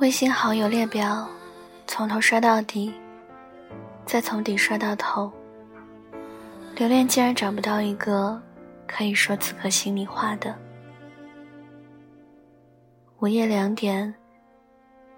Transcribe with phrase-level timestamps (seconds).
[0.00, 1.28] 微信好友列表，
[1.86, 2.90] 从头刷到底，
[4.06, 5.30] 再从底刷到头。
[6.74, 8.40] 留恋竟然找不到一个
[8.86, 10.56] 可以说此刻心里话的。
[13.18, 14.14] 午夜两点，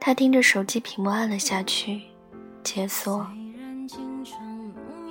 [0.00, 2.02] 他盯着手机屏幕按了下去，
[2.64, 3.24] 解锁。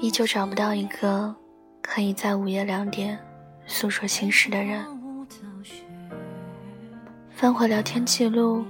[0.02, 1.34] 依旧找不到一个
[1.82, 3.18] 可以在午夜两点
[3.66, 4.86] 诉说心事的人。
[7.30, 8.66] 翻回聊天记录，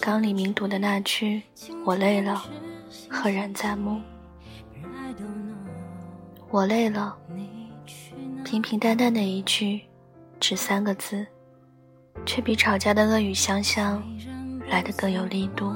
[0.00, 1.42] 刚李明读的那句
[1.84, 2.44] “我累了”，
[3.08, 4.00] 赫然在目。
[6.50, 7.16] 我累了，
[8.44, 9.80] 平平淡淡的一句，
[10.38, 11.26] 只三个字，
[12.26, 14.02] 却比吵架的恶语相向
[14.68, 15.74] 来的更有力度。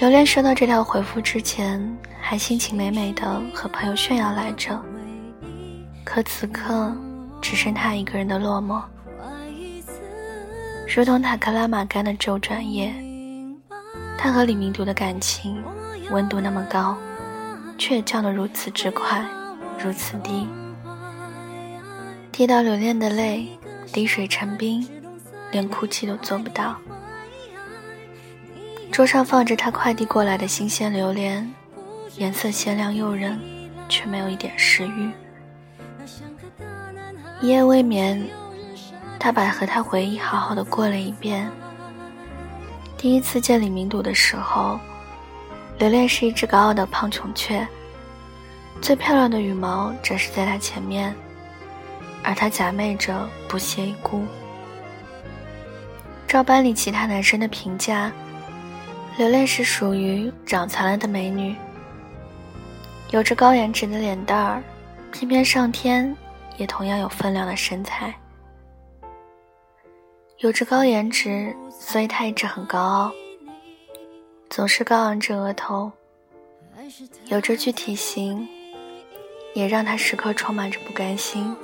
[0.00, 4.80] 留恋收到这条回复之前，还心情美美的和朋友炫耀来着，
[6.10, 6.90] 可此刻
[7.38, 8.82] 只剩他一个人的落寞，
[10.88, 12.94] 如同塔克拉玛干的周转夜。
[14.16, 15.62] 他和李明读的感情
[16.10, 16.96] 温度那么高，
[17.76, 19.22] 却降得如此之快，
[19.78, 20.48] 如此低，
[22.32, 23.46] 滴到留恋的泪，
[23.92, 24.88] 滴水成冰。
[25.50, 26.76] 连哭泣都做不到。
[28.90, 31.50] 桌上放着他快递过来的新鲜榴莲，
[32.16, 33.38] 颜色鲜亮诱人，
[33.90, 35.10] 却没有一点食欲。
[37.40, 38.20] 一夜未眠，
[39.16, 41.48] 他把和他回忆好好的过了一遍。
[42.96, 44.80] 第一次见李明笃的时候，
[45.78, 47.64] 留恋是一只高傲的胖孔雀，
[48.80, 51.14] 最漂亮的羽毛展示在他前面，
[52.24, 54.24] 而他假寐着不屑一顾。
[56.26, 58.10] 照班里其他男生的评价，
[59.16, 61.54] 刘恋是属于长残了的美女，
[63.10, 64.62] 有着高颜值的脸蛋儿，
[65.12, 66.14] 偏偏上天
[66.58, 68.14] 也同样有分量的身材。
[70.38, 73.12] 有着高颜值，所以他一直很高傲，
[74.50, 75.90] 总是高昂着额头。
[77.26, 78.46] 有着具体型，
[79.54, 81.56] 也让他时刻充满着不甘心。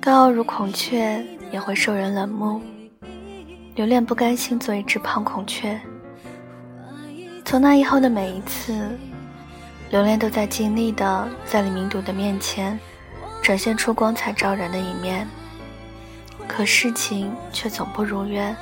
[0.00, 2.60] 高傲如孔雀，也会受人冷漠。
[3.74, 5.78] 留恋不甘心做一只胖孔雀。
[7.44, 8.88] 从那以后的每一次，
[9.90, 12.78] 留恋都在尽力的在李明笃的面前
[13.42, 15.26] 展现出光彩照人的一面。
[16.48, 18.56] 可事情却总不如愿，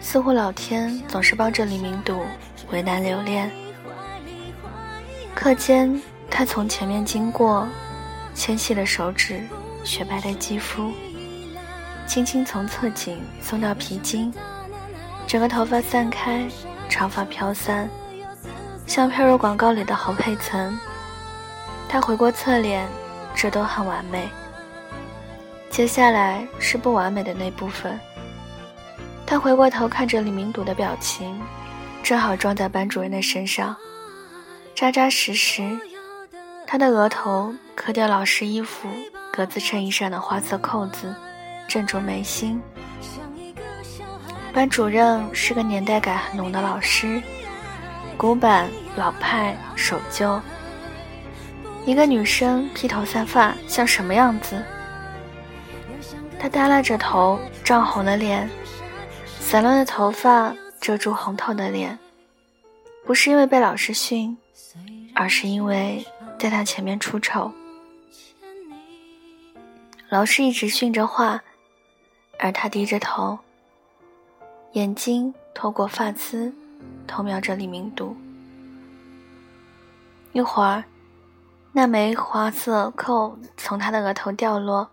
[0.00, 2.22] 似乎老天总是帮着李明笃
[2.70, 3.50] 为难留恋。
[5.34, 6.00] 课间，
[6.30, 7.66] 他从前面经过，
[8.34, 9.40] 纤细的手指，
[9.84, 10.92] 雪白的肌肤。
[12.06, 14.32] 轻轻从侧颈送到皮筋，
[15.26, 16.46] 整个头发散开，
[16.88, 17.88] 长发飘散，
[18.86, 20.78] 像飘入广告里的侯佩岑。
[21.88, 22.86] 他回过侧脸，
[23.40, 24.28] 这都很完美。
[25.70, 27.98] 接下来是不完美的那部分。
[29.26, 31.40] 他回过头看着李明笃的表情，
[32.02, 33.74] 正好撞在班主任的身上，
[34.74, 35.62] 扎扎实实。
[36.66, 38.86] 他的额头磕掉老师衣服
[39.32, 41.14] 格子衬衣上的花色扣子。
[41.66, 42.60] 正中眉心。
[44.52, 47.22] 班主任是个年代感很浓的老师，
[48.18, 50.38] 古板、老派、守旧。
[51.86, 54.62] 一个女生披头散发，像什么样子？
[56.38, 58.48] 她耷拉着头，涨红了脸，
[59.40, 61.98] 散乱的头发遮住红透的脸。
[63.04, 64.36] 不是因为被老师训，
[65.14, 66.04] 而是因为
[66.38, 67.50] 在她前面出丑。
[70.08, 71.42] 老师一直训着话。
[72.42, 73.38] 而他低着头，
[74.72, 76.50] 眼睛透过发丝
[77.06, 78.16] 偷瞄着李明读。
[80.32, 80.82] 一会儿，
[81.72, 84.90] 那枚花色扣从他的额头掉落，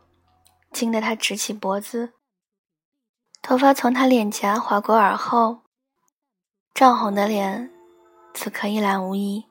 [0.72, 2.14] 惊得他直起脖子。
[3.42, 5.62] 头发从他脸颊划过耳后，
[6.74, 7.72] 涨红的脸
[8.34, 9.46] 此刻一览无遗。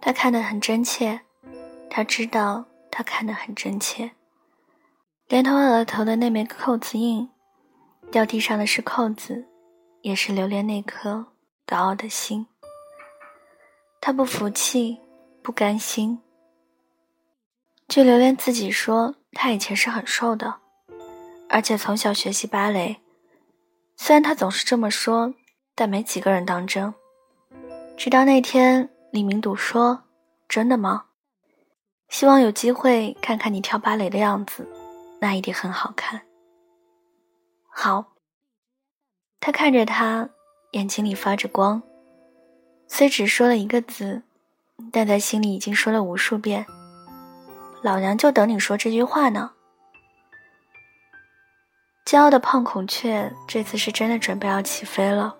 [0.00, 1.20] 他看得很真切，
[1.90, 4.12] 他知道他看得很真切。
[5.28, 7.28] 连同额头的那枚扣子印，
[8.10, 9.48] 掉地上的是扣子，
[10.02, 11.26] 也是留恋那颗
[11.66, 12.46] 高傲的心。
[14.00, 15.00] 他不服气，
[15.42, 16.20] 不甘心。
[17.88, 20.60] 据留恋自己说，他以前是很瘦的，
[21.48, 23.00] 而且从小学习芭蕾。
[23.96, 25.34] 虽然他总是这么说，
[25.74, 26.94] 但没几个人当真。
[27.96, 30.04] 直到那天，李明笃说
[30.48, 31.06] ：“真的吗？
[32.08, 34.66] 希望有机会看看你跳芭蕾的样子。”
[35.20, 36.22] 那一定很好看。
[37.68, 38.14] 好，
[39.38, 40.30] 他看着他，
[40.72, 41.82] 眼睛里发着光。
[42.88, 44.22] 虽只说了一个字，
[44.92, 46.66] 但在心里已经说了无数遍
[47.82, 49.52] ：“老娘就等你说这句话呢。”
[52.04, 55.36] 骄傲的胖孔雀这次是真的准备要起飞了。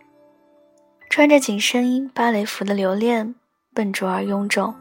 [1.11, 3.35] 穿着紧身衣芭蕾服的留恋，
[3.75, 4.75] 笨拙而臃肿，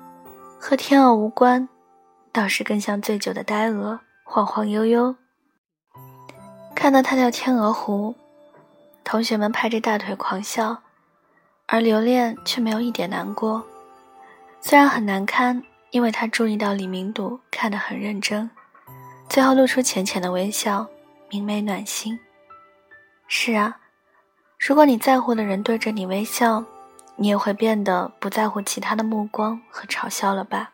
[0.57, 1.67] 和天鹅无关，
[2.31, 5.15] 倒是更像醉酒的呆鹅，晃晃悠悠。
[6.73, 8.15] 看到他跳天鹅湖，
[9.03, 10.83] 同学们拍着大腿狂笑，
[11.65, 13.61] 而留恋却没有一点难过。
[14.61, 18.49] 虽然很难堪，因为他注意到李明笃看得很认真，
[19.27, 20.87] 最后露出浅浅的微笑。
[21.33, 22.19] 明媚暖心。
[23.25, 23.77] 是啊，
[24.59, 26.61] 如果你在乎的人对着你微笑，
[27.15, 30.71] 你也会变得不在乎其他的目光和嘲笑了吧？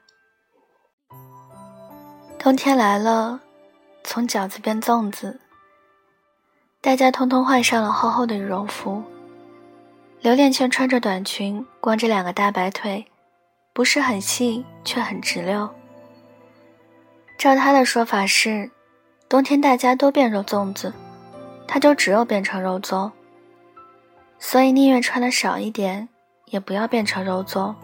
[2.39, 3.39] 冬天来了，
[4.03, 5.39] 从饺子变粽子，
[6.81, 9.03] 大家通通换上了厚厚的羽绒服。
[10.21, 13.05] 刘恋却穿着短裙，光着两个大白腿，
[13.77, 15.69] 不是很细，却很直溜。
[17.37, 18.71] 照他的说法是。
[19.29, 20.91] 冬天大家都变肉粽子，
[21.67, 23.11] 他就只有变成肉粽。
[24.39, 26.09] 所以宁愿穿的少一点，
[26.45, 27.75] 也不要变成肉粽。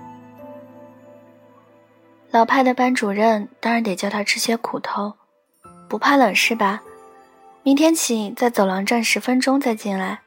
[2.31, 5.13] 老派的班主任当然得叫他吃些苦头，
[5.88, 6.81] 不怕冷是吧？
[7.62, 10.22] 明天起在走廊站十分钟再进来。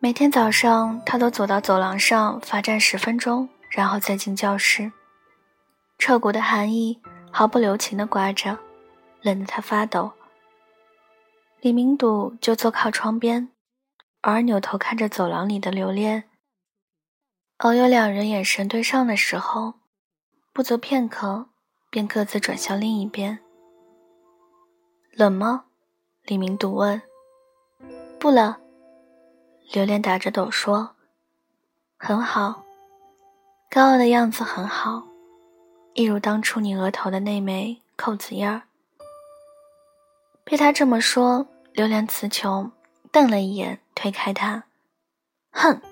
[0.00, 4.92] 每天早上他都走到走廊上罚站十分钟，然后再进教室。
[5.98, 7.00] 彻骨的寒意
[7.30, 8.58] 毫不留情地刮着。
[9.20, 10.12] 冷得他发抖。
[11.60, 13.50] 李明笃就坐靠窗边，
[14.20, 16.30] 偶尔扭头看着走廊里的留恋。
[17.58, 19.74] 偶有两人眼神对上的时候，
[20.52, 21.48] 不则片刻，
[21.90, 23.40] 便各自转向另一边。
[25.10, 25.64] 冷吗？
[26.22, 27.02] 李明笃问。
[28.20, 28.54] 不冷。
[29.72, 30.94] 留恋打着抖说。
[31.98, 32.62] 很好，
[33.70, 35.02] 高傲的样子很好，
[35.92, 38.62] 一如当初你额头的那枚扣子印儿。
[40.42, 42.72] 被他这么说，榴莲词穷，
[43.12, 44.64] 瞪了一眼，推开他，
[45.50, 45.82] 哼。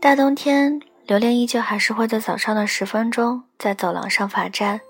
[0.00, 4.80] 大冬天，榴莲依旧还是会在早上的十分钟在走廊上罚站，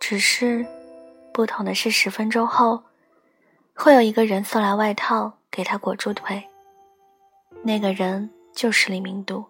[0.00, 0.64] 只是
[1.34, 2.82] 不同的是，十分钟后，
[3.74, 6.48] 会有一个人送来外套给他裹住腿。
[7.62, 9.44] 那个人就是李明笃。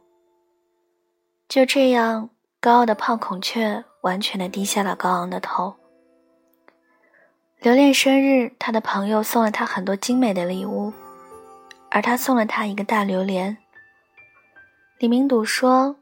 [1.55, 2.31] 就这样，
[2.61, 5.77] 高傲的胖孔雀完全的低下了高昂的头。
[7.61, 10.93] 留恋生日，他的朋友送了他很多精美的礼物，
[11.93, 13.57] 而他送了他一个大榴莲。
[14.99, 15.95] 李明笃说：“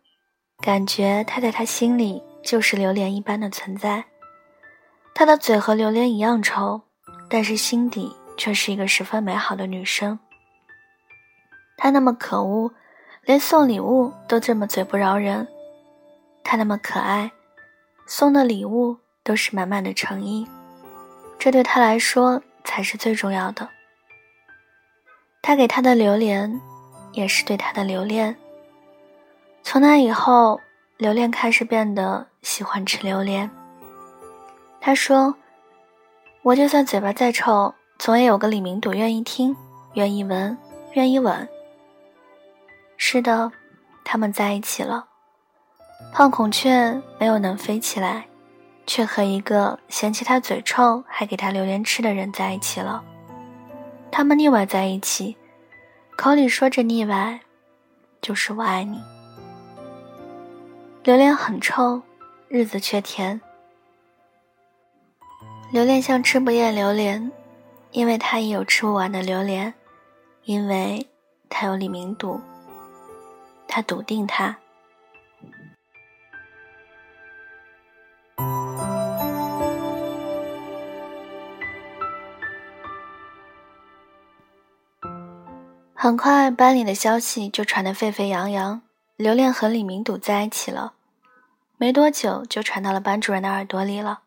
[0.65, 4.07] 感觉他在他心里就是榴莲一般的存在。
[5.15, 6.81] 他的嘴和榴莲一样臭，
[7.29, 10.19] 但是心底却是一个十分美好的女生。
[11.77, 12.73] 他那么可恶，
[13.25, 15.47] 连送礼物都这么嘴不饶人；
[16.43, 17.31] 他那么可爱，
[18.07, 20.47] 送的礼物都是满满的诚意。”
[21.39, 23.69] 这对他来说才是最重要的。
[25.41, 26.61] 他给他的榴莲，
[27.13, 28.37] 也是对他的留恋。
[29.63, 30.61] 从那以后，
[30.97, 33.51] 留恋开始变得喜欢吃榴莲。
[34.81, 35.35] 他说
[36.43, 39.56] ：“我就算嘴巴再臭，总也有个李明笃愿意听，
[39.94, 40.56] 愿意闻，
[40.94, 41.49] 愿意吻。”
[43.05, 43.51] 是的，
[44.05, 45.09] 他们在一起了。
[46.13, 48.25] 胖孔雀没有能飞起来。
[48.87, 53.03] 却和一个嫌弃他嘴臭还给他榴莲吃的人在一起了。
[54.11, 55.37] 他们腻歪在一起，
[56.17, 57.41] 口里说着腻歪，
[58.21, 59.01] 就是我爱你。
[61.05, 62.03] 榴莲很臭，
[62.49, 63.41] 日子却甜。
[65.71, 67.31] 榴莲像吃不厌榴莲，
[67.93, 69.73] 因为他也有吃不完的榴莲，
[70.44, 71.06] 因为
[71.49, 72.41] 他有李明笃，
[73.74, 74.58] 他笃定他。
[85.94, 88.82] 很快，班里的消息就传得沸沸扬扬，
[89.17, 90.93] 刘恋和李明笃在一起了。
[91.79, 94.24] 没多久，就传到了班主任的耳朵里了。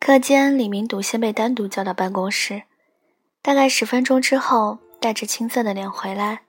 [0.00, 2.64] 课间，李明笃先被单独叫到办公室，
[3.40, 6.40] 大概十分钟之后，带着青涩的脸回来。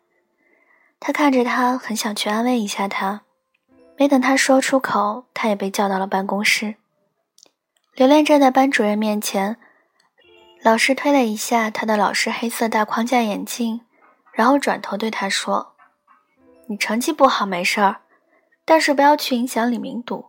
[1.03, 3.24] 他看着他，很想去安慰一下他，
[3.98, 6.75] 没等他说出口，他也被叫到了办公室。
[7.96, 9.58] 刘恋站在班主任面前。
[10.62, 13.81] 老师推了一下他的老式黑色大框架眼镜，
[14.31, 15.74] 然后转头对他说
[16.70, 18.01] ：“你成绩不好没事儿，
[18.63, 20.27] 但是不要去影响李明笃。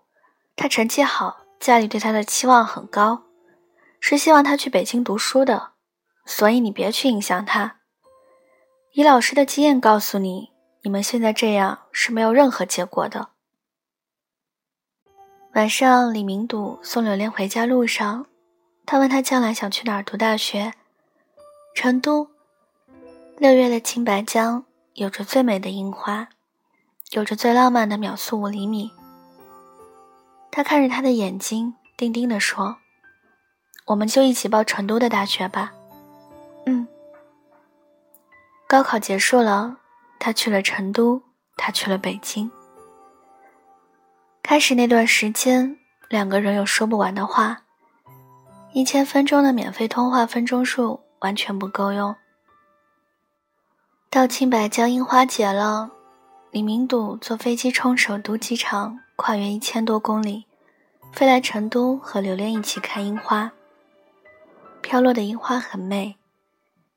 [0.56, 3.24] 他成绩好，家里对他的期望很高，
[4.00, 5.72] 是希望他去北京读书的，
[6.24, 7.76] 所以你别去影响他。
[8.94, 10.51] 以老师的经验告诉你，
[10.82, 13.28] 你们现在这样是没有任何结果的。
[15.54, 18.26] 晚上，李明笃送柳莲回家路上，
[18.84, 20.74] 他问她将来想去哪儿读大学。
[21.74, 22.28] 成都。
[23.38, 26.28] 六月的青白江有着最美的樱花，
[27.12, 28.90] 有着最浪漫的秒速五厘米。
[30.50, 32.76] 他看着他的眼睛，定定地说
[33.86, 35.72] ：“我们就一起报成都的大学吧。”
[36.66, 36.86] 嗯。
[38.66, 39.78] 高考结束了，
[40.24, 41.20] 他去了成都，
[41.56, 42.48] 他去了北京。
[44.40, 45.76] 开始那段时间，
[46.08, 47.64] 两个人有说不完的话。
[48.72, 52.14] 一千分钟的免费通话分钟数完全不够用。
[54.08, 55.90] 到青白江樱花节了，
[56.52, 60.44] 李明笃坐飞机冲首都机场，跨越一千多公里，
[61.12, 63.50] 飞来成都和刘恋一起看樱花。
[64.80, 66.16] 飘落的樱花很美，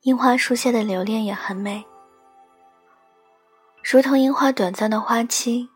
[0.01, 1.83] 樱花树下的留恋也很美，
[3.87, 5.69] 如同樱花短暂的花期。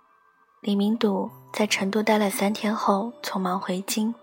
[0.61, 1.29] 李明笃。
[1.51, 4.13] 在成都待了三天后，匆忙回京。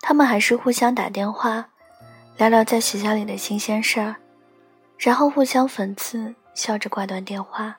[0.00, 1.68] 他们还是互相打电话，
[2.36, 4.14] 聊聊在学校里的新鲜事儿，
[4.96, 7.76] 然后互相讽刺，笑着挂断电话。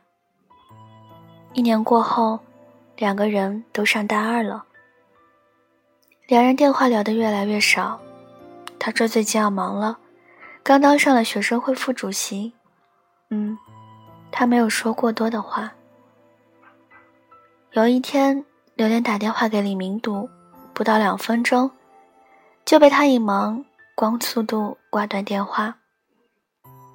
[1.54, 2.38] 一年过后，
[2.98, 4.66] 两个人都上大二了。
[6.28, 8.02] 两人电话聊得越来越少。
[8.78, 10.00] 他说最近要忙了，
[10.64, 12.54] 刚当上了学生会副主席。
[13.30, 13.58] 嗯，
[14.38, 15.74] 他没有说过多的话。
[17.72, 20.30] 有一天，刘莲打电话给李明笃，
[20.74, 21.72] 不到两分钟，
[22.66, 23.64] 就被他以忙
[23.96, 25.78] 光速度挂断电话。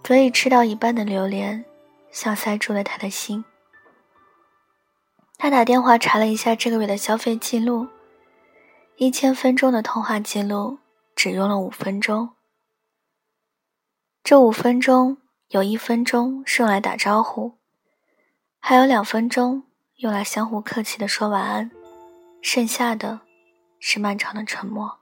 [0.05, 1.65] 嘴里吃到一半的榴莲，
[2.13, 3.43] 像塞住了他的心。
[5.39, 7.89] 他打电话查了一下这个月的消费记录，
[8.97, 10.79] 一千分钟的通话记录
[11.17, 12.33] 只用了五分钟。
[14.23, 15.17] 这五分钟
[15.51, 17.55] 有一分钟是用来打招呼，
[18.61, 19.65] 还有两分钟。
[19.97, 21.71] 用来相互客气的说晚安，
[22.41, 23.21] 剩下的
[23.81, 25.01] 是漫长的沉默。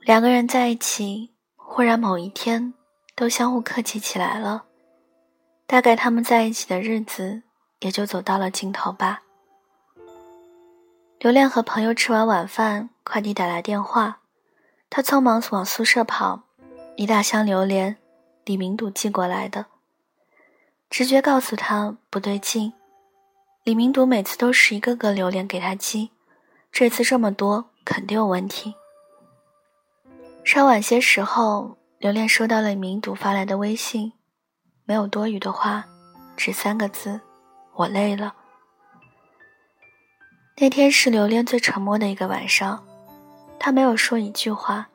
[0.00, 2.74] 两个人在一起，忽然某一天
[3.14, 4.64] 都相互客气起来了，
[5.66, 7.44] 大概他们在一起的日子
[7.80, 9.22] 也就走到了尽头吧。
[11.18, 14.20] 刘恋和朋友吃完晚饭，快递打来电话，
[14.88, 16.44] 他匆忙往宿舍跑，
[16.96, 17.98] 一大箱榴莲，
[18.44, 19.66] 李明笃寄过来的。
[20.88, 22.72] 直觉告诉他不对劲，
[23.64, 26.10] 李明笃每次都是一个个榴莲给他寄，
[26.72, 28.74] 这次这么多，肯定有问题。
[30.42, 34.14] 稍晚些时候，刘恋收到了李明笃发来的微信，
[34.84, 35.84] 没有多余的话，
[36.34, 37.20] 只三个字：
[37.80, 38.34] 我累了。
[40.58, 42.84] 那天是留恋最沉默的一个晚上，
[43.58, 44.88] 他没有说一句话。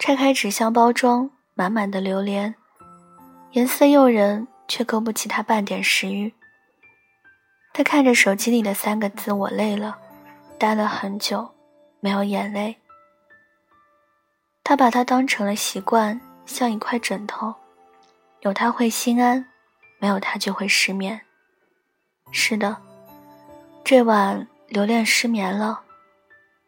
[0.00, 2.56] 拆开纸箱包装，满满的榴莲，
[3.52, 6.34] 颜色诱人，却勾不起他半点食欲。
[7.72, 9.96] 他看着手机里的三个字“我累了”，
[10.58, 11.54] 呆了很久，
[12.00, 12.78] 没有眼泪。
[14.64, 17.54] 他把它当成了习惯，像一块枕头，
[18.40, 19.46] 有它会心安，
[20.00, 21.20] 没有它就会失眠。
[22.30, 22.76] 是的，
[23.84, 24.46] 这晚。
[24.68, 25.80] 留恋失眠了，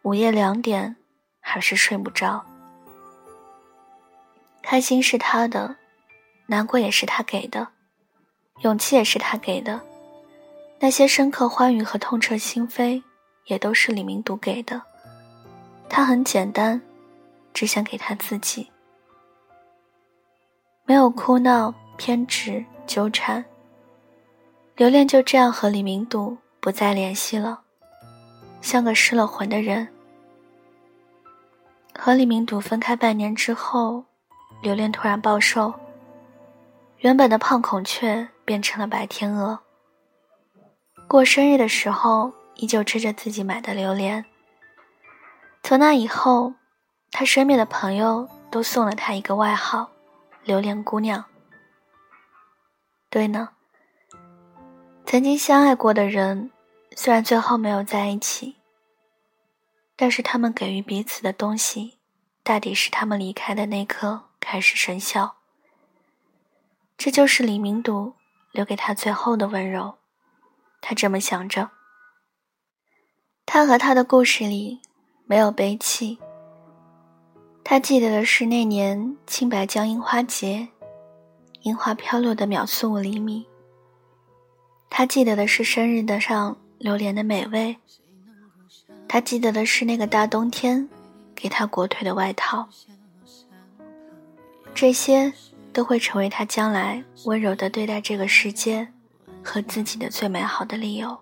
[0.02, 0.94] 午夜两点
[1.40, 2.46] 还是睡不着。
[4.62, 5.74] 开心是他的，
[6.46, 7.66] 难过也是他给的，
[8.60, 9.80] 勇气也是他给的，
[10.78, 13.02] 那些深刻欢愉和痛彻心扉，
[13.46, 14.80] 也都是李明独给的。
[15.88, 16.80] 他很简单，
[17.52, 18.70] 只想给他自己，
[20.84, 23.44] 没有哭闹、偏执、纠缠。
[24.78, 27.62] 留恋就这样和李明笃不再联系了。
[28.60, 29.88] 像个失了魂的人。
[31.98, 34.04] 和李明笃分开半年之后，
[34.62, 35.74] 留恋突然暴瘦，
[36.98, 39.58] 原本的胖孔雀变成了白天鹅。
[41.08, 44.24] 过生日的时候，依旧吃着自己买的榴莲。
[45.64, 46.54] 从那以后，
[47.10, 49.90] 他身边的朋友都送了他一个外号——
[50.46, 51.24] 榴莲姑娘。
[53.10, 53.48] 对呢，
[55.10, 56.50] 曾经相爱过的人。
[56.94, 58.56] 虽然最后没有在一起，
[59.96, 61.96] 但是他们给予彼此的东西，
[62.42, 65.36] 大抵是他们离开的那刻开始生效。
[66.98, 68.16] 这就是李明笃
[68.52, 69.94] 留给他最后的温柔。
[70.82, 71.70] 他这么想着。
[73.46, 74.82] 他和他的故事里
[75.24, 76.18] 没有悲戚。
[77.64, 80.68] 他记得的是那年青白江樱花节，
[81.62, 83.46] 樱花飘落的秒速五厘米。
[84.90, 86.56] 他记得的是生日的上。
[86.78, 87.76] 榴莲的美味，
[89.08, 90.88] 他记得的是那个大冬天
[91.34, 92.68] 给他裹腿的外套，
[94.72, 95.32] 这些
[95.72, 98.86] 都会成为他将来温柔的对待这个世界
[99.42, 101.18] 和自己的最美好的理由。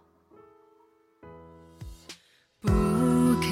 [2.60, 2.68] 不
[3.40, 3.50] 敢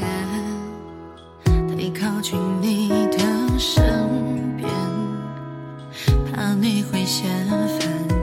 [1.69, 4.69] 太靠近你的身边，
[6.31, 8.23] 怕你会嫌烦，